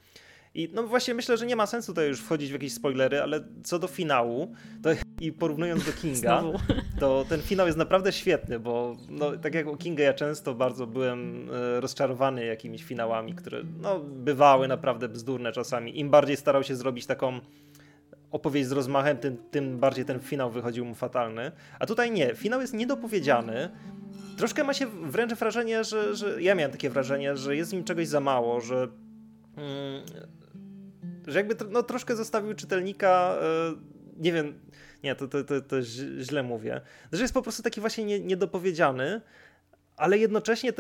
[0.57, 3.45] I no właśnie myślę, że nie ma sensu tutaj już wchodzić w jakieś spoilery, ale
[3.65, 4.91] co do finału, to
[5.21, 6.43] i porównując do Kinga,
[7.01, 10.87] to ten finał jest naprawdę świetny, bo no, tak jak u Kinga ja często bardzo
[10.87, 16.01] byłem e, rozczarowany jakimiś finałami, które no, bywały naprawdę bzdurne czasami.
[16.01, 17.41] Im bardziej starał się zrobić taką
[18.31, 21.53] opowieść z rozmachem, tym, tym bardziej ten finał wychodził mu fatalny.
[21.79, 23.71] A tutaj nie, finał jest niedopowiedziany.
[24.37, 28.09] Troszkę ma się wręcz wrażenie, że, że ja miałem takie wrażenie, że jest im czegoś
[28.09, 28.89] za mało, że
[29.57, 30.03] mm,
[31.27, 33.75] że jakby no, troszkę zostawił czytelnika, e,
[34.19, 34.61] nie wiem,
[35.05, 35.83] nie, to, to, to, to
[36.21, 36.81] źle mówię,
[37.13, 39.21] że jest po prostu taki właśnie nie, niedopowiedziany,
[39.97, 40.73] ale jednocześnie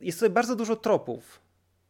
[0.00, 1.40] jest sobie bardzo dużo tropów,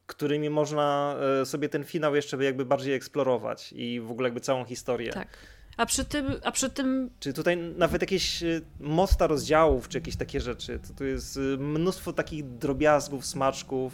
[0.06, 4.64] którymi można e, sobie ten finał jeszcze jakby bardziej eksplorować i w ogóle jakby całą
[4.64, 5.12] historię.
[5.12, 5.28] Tak.
[5.76, 7.10] A przy tym, a przy tym...
[7.20, 12.12] Czy tutaj nawet jakieś e, mosta rozdziałów, czy jakieś takie rzeczy, to tu jest mnóstwo
[12.12, 13.92] takich drobiazgów, smaczków,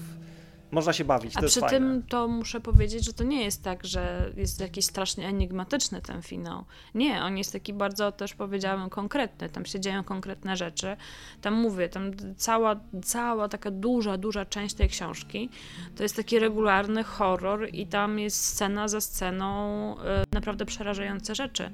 [0.73, 1.37] można się bawić.
[1.37, 5.27] A przy tym to muszę powiedzieć, że to nie jest tak, że jest jakiś strasznie
[5.27, 6.65] enigmatyczny ten finał.
[6.95, 9.49] Nie, on jest taki bardzo też powiedziałem konkretny.
[9.49, 10.97] Tam się dzieją konkretne rzeczy.
[11.41, 15.51] Tam mówię, tam cała, cała taka duża, duża część tej książki
[15.97, 20.01] to jest taki regularny horror i tam jest scena za sceną y,
[20.33, 21.71] naprawdę przerażające rzeczy.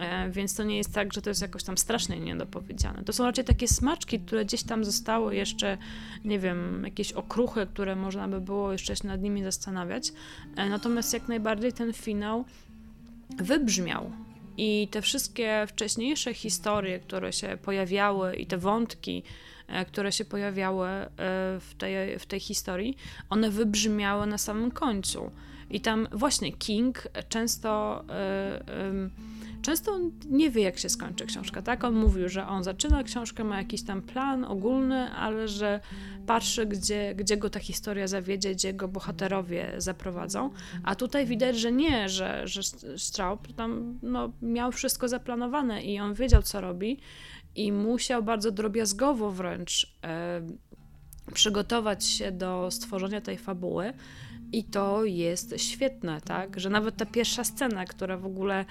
[0.00, 3.04] E, więc to nie jest tak, że to jest jakoś tam strasznie niedopowiedziane.
[3.04, 5.78] To są raczej takie smaczki, które gdzieś tam zostały jeszcze,
[6.24, 10.12] nie wiem, jakieś okruchy, które można by było jeszcze się nad nimi zastanawiać.
[10.56, 12.44] E, natomiast jak najbardziej ten finał
[13.38, 14.12] wybrzmiał.
[14.56, 19.22] I te wszystkie wcześniejsze historie, które się pojawiały, i te wątki,
[19.68, 20.88] e, które się pojawiały
[21.60, 22.96] w tej, w tej historii,
[23.30, 25.30] one wybrzmiały na samym końcu.
[25.70, 28.04] I tam właśnie King często.
[28.08, 31.84] Yy, yy, Często on nie wie, jak się skończy książka, tak?
[31.84, 35.80] On mówił, że on zaczyna książkę, ma jakiś tam plan ogólny, ale że
[36.26, 40.50] patrzy, gdzie, gdzie go ta historia zawiedzie, gdzie go bohaterowie zaprowadzą.
[40.84, 42.62] A tutaj widać, że nie, że, że
[42.96, 46.98] Straub tam no, miał wszystko zaplanowane i on wiedział, co robi
[47.54, 50.42] i musiał bardzo drobiazgowo wręcz e,
[51.34, 53.92] przygotować się do stworzenia tej fabuły.
[54.52, 56.60] I to jest świetne, tak?
[56.60, 58.64] Że nawet ta pierwsza scena, która w ogóle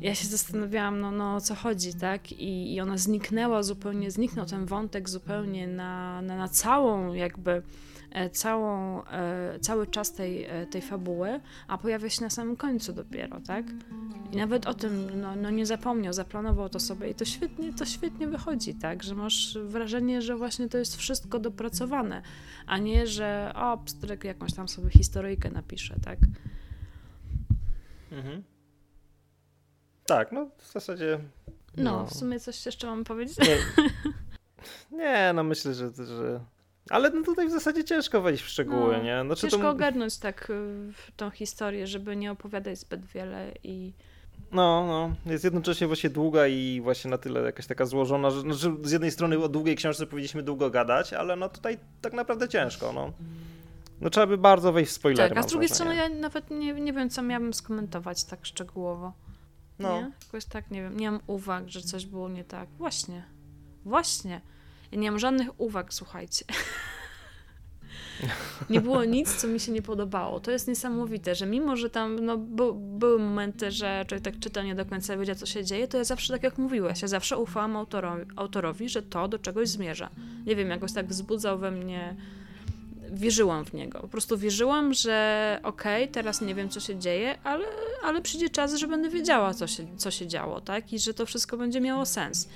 [0.00, 2.32] ja się zastanawiałam, no, no o co chodzi, tak?
[2.32, 7.62] I, I ona zniknęła zupełnie, zniknął ten wątek zupełnie na, na, na całą jakby
[8.10, 12.92] e, całą, e, cały czas tej, e, tej fabuły, a pojawia się na samym końcu
[12.92, 13.66] dopiero, tak?
[14.32, 17.84] I nawet o tym no, no nie zapomniał, zaplanował to sobie i to świetnie, to
[17.84, 19.02] świetnie wychodzi, tak?
[19.02, 22.22] Że masz wrażenie, że właśnie to jest wszystko dopracowane,
[22.66, 26.18] a nie, że o, pstryk jakąś tam sobie historyjkę napisze, tak?
[28.12, 28.55] Mhm.
[30.06, 31.18] Tak, no w zasadzie.
[31.76, 33.38] No, no w sumie coś jeszcze mam powiedzieć.
[33.38, 33.58] Nie,
[34.98, 36.40] nie no myślę, że, że.
[36.90, 39.24] Ale no tutaj w zasadzie ciężko wejść w szczegóły, no, nie?
[39.24, 39.70] No, ciężko to...
[39.70, 43.92] ogarnąć tak y, tą historię, żeby nie opowiadać zbyt wiele i.
[44.52, 48.72] No, no, jest jednocześnie właśnie długa i właśnie na tyle jakaś taka złożona, że znaczy
[48.82, 52.92] z jednej strony o długiej książce powinniśmy długo gadać, ale no tutaj tak naprawdę ciężko,
[52.92, 53.12] no.
[54.00, 55.28] No trzeba by bardzo wejść w spoilery.
[55.28, 59.12] Tak, a z drugiej strony ja nawet nie, nie wiem, co miałabym skomentować tak szczegółowo.
[59.78, 60.00] No.
[60.00, 60.10] Nie?
[60.26, 62.68] Jakoś tak, nie wiem, nie mam uwag, że coś było nie tak.
[62.78, 63.22] Właśnie.
[63.84, 64.40] Właśnie.
[64.92, 66.44] Ja nie mam żadnych uwag, słuchajcie.
[68.70, 70.40] nie było nic, co mi się nie podobało.
[70.40, 74.62] To jest niesamowite, że mimo, że tam no, by, były momenty, że człowiek tak czyta,
[74.62, 77.38] nie do końca wiedział, co się dzieje, to ja zawsze, tak jak mówiłaś, ja zawsze
[77.38, 80.10] ufałam autorowi, autorowi że to do czegoś zmierza.
[80.46, 82.16] Nie wiem, jakoś tak wzbudzał we mnie
[83.12, 84.00] wierzyłam w niego.
[84.00, 87.64] Po prostu wierzyłam, że okej, okay, teraz nie wiem, co się dzieje, ale,
[88.02, 90.92] ale przyjdzie czas, że będę wiedziała, co się, co się działo, tak?
[90.92, 92.48] I że to wszystko będzie miało sens.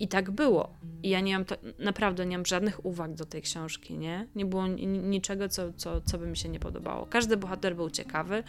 [0.00, 0.70] I tak było.
[1.02, 1.44] I ja nie mam,
[1.78, 4.26] naprawdę nie mam żadnych uwag do tej książki, nie?
[4.34, 7.06] Nie było niczego, co, co, co by mi się nie podobało.
[7.06, 8.42] Każdy bohater był ciekawy.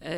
[0.00, 0.08] Yy,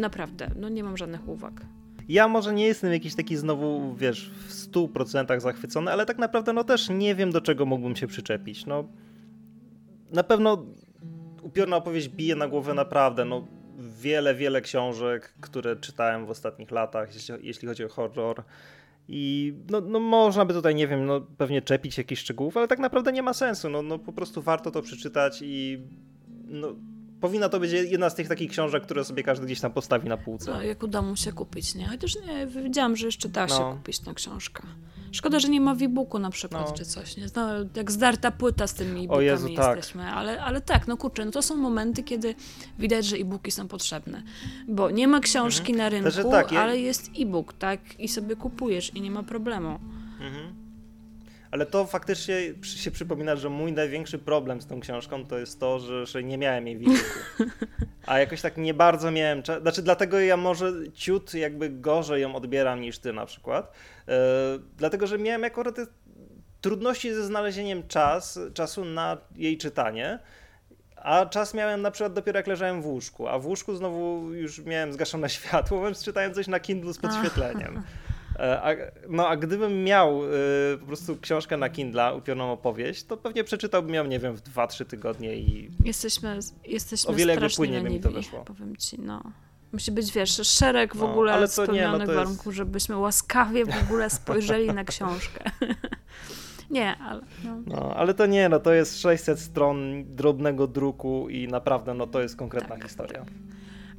[0.00, 1.60] naprawdę, no nie mam żadnych uwag.
[2.08, 6.64] Ja może nie jestem jakiś taki znowu, wiesz, w 100% zachwycony, ale tak naprawdę no
[6.64, 8.66] też nie wiem, do czego mógłbym się przyczepić.
[8.66, 8.84] No,
[10.12, 10.66] na pewno
[11.42, 13.24] upiorna opowieść bije na głowę naprawdę.
[13.24, 13.46] No,
[13.78, 18.42] wiele, wiele książek, które czytałem w ostatnich latach, jeśli, jeśli chodzi o horror.
[19.08, 22.78] I no, no można by tutaj, nie wiem, no pewnie czepić jakichś szczegółów, ale tak
[22.78, 23.68] naprawdę nie ma sensu.
[23.68, 25.82] No, no po prostu warto to przeczytać i
[26.44, 26.74] no,
[27.22, 30.16] powinna to być jedna z tych takich książek, które sobie każdy gdzieś tam postawi na
[30.16, 30.50] półce.
[30.50, 31.88] No, jak uda mu się kupić, nie?
[31.88, 33.72] Chociaż nie, wiedziałam, że jeszcze da się no.
[33.72, 34.62] kupić tę książkę.
[35.12, 36.74] Szkoda, że nie ma w e-booku na przykład, no.
[36.74, 37.26] czy coś, nie?
[37.36, 39.76] No, jak zdarta płyta z tymi e-bookami Jezu, tak.
[39.76, 42.34] jesteśmy, ale, ale tak, no kurczę, no to są momenty, kiedy
[42.78, 44.22] widać, że e-booki są potrzebne,
[44.68, 45.78] bo nie ma książki mhm.
[45.78, 47.80] na rynku, znaczy, tak, ale jest e-book, tak?
[48.00, 49.78] I sobie kupujesz i nie ma problemu.
[50.20, 50.61] Mhm
[51.52, 55.78] ale to faktycznie się przypomina, że mój największy problem z tą książką to jest to,
[55.78, 56.98] że, że nie miałem jej widoku.
[58.06, 59.62] A jakoś tak nie bardzo miałem czasu.
[59.62, 63.72] Znaczy, dlatego ja może ciut jakby gorzej ją odbieram niż ty na przykład.
[64.06, 64.14] Yy,
[64.76, 65.76] dlatego, że miałem akurat
[66.60, 70.18] trudności ze znalezieniem czas, czasu na jej czytanie.
[70.96, 74.58] A czas miałem na przykład dopiero jak leżałem w łóżku, a w łóżku znowu już
[74.58, 77.82] miałem zgaszone światło, więc czytałem coś na Kindle z podświetleniem.
[78.42, 78.70] a,
[79.08, 80.28] no a gdybym miał y,
[80.80, 84.84] po prostu książkę na Kindle, upiorną opowieść, to pewnie przeczytałbym ją, nie wiem, w 2-3
[84.84, 85.70] tygodnie i.
[85.84, 88.44] Jesteśmy, jesteśmy o wiele jakby płynie mi to wyszło.
[88.44, 89.22] Powiem ci, no.
[89.72, 92.56] Musi być, wiesz, szereg w no, ogóle ale spełnionych nie, no warunków, jest...
[92.56, 95.44] żebyśmy łaskawie w ogóle spojrzeli na książkę.
[96.70, 97.20] nie, ale...
[97.44, 97.58] No.
[97.66, 97.94] no.
[97.96, 102.36] ale to nie, no to jest 600 stron drobnego druku i naprawdę, no to jest
[102.36, 103.18] konkretna tak, historia.
[103.18, 103.28] Tak.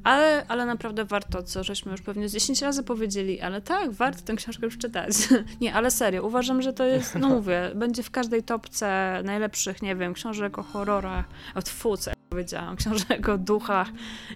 [0.04, 4.22] Ale, ale naprawdę warto, co żeśmy już pewnie z 10 razy powiedzieli, ale tak, warto
[4.22, 5.12] tę książkę już czytać.
[5.60, 9.96] nie, ale serio, uważam, że to jest, no mówię, będzie w każdej topce najlepszych, nie
[9.96, 11.24] wiem, książek o horrorach,
[11.54, 11.60] o
[12.06, 13.88] ja powiedziałam, książek o duchach,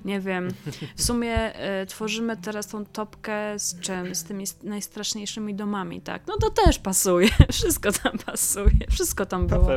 [0.04, 0.48] nie wiem.
[0.96, 1.52] W sumie
[1.82, 4.14] y, tworzymy teraz tą topkę z czym?
[4.14, 6.22] Z tymi najstraszniejszymi domami, tak?
[6.26, 9.68] No to też pasuje, wszystko tam pasuje, wszystko tam było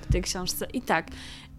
[0.00, 0.66] w tej książce.
[0.72, 1.06] I tak,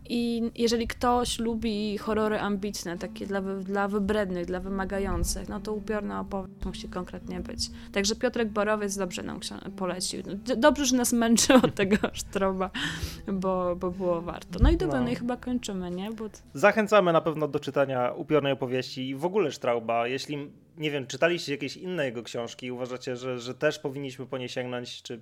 [0.09, 6.19] i jeżeli ktoś lubi horrory ambitne, takie dla, dla wybrednych, dla wymagających, no to upiorna
[6.19, 7.69] opowieść musi konkretnie być.
[7.91, 9.39] Także Piotrek Borowiec dobrze nam
[9.77, 10.23] polecił.
[10.57, 12.69] Dobrze, że nas męczy od tego sztroba,
[13.27, 14.59] bo, bo było warto.
[14.61, 16.11] No i dobra, no, no i chyba kończymy, nie?
[16.11, 16.29] Bo...
[16.53, 20.07] Zachęcamy na pewno do czytania upiornej opowieści i w ogóle Sztrauba.
[20.07, 24.37] Jeśli, nie wiem, czytaliście jakieś inne jego książki i uważacie, że, że też powinniśmy po
[24.37, 25.19] nie sięgnąć, czy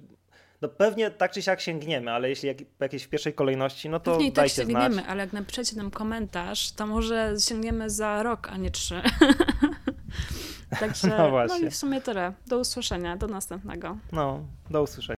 [0.61, 4.11] no pewnie tak czy siak sięgniemy, ale jeśli jak, jakieś w pierwszej kolejności, no to
[4.11, 5.05] pewnie tak dajcie tak sięgniemy, znać.
[5.07, 9.01] ale jak napiszecie nam komentarz, to może sięgniemy za rok, a nie trzy.
[10.79, 11.59] Także no, właśnie.
[11.61, 12.33] no i w sumie tyle.
[12.47, 13.97] Do usłyszenia, do następnego.
[14.11, 15.17] No, do usłyszenia.